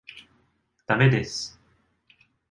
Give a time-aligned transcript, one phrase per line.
[0.87, 1.61] 駄目です。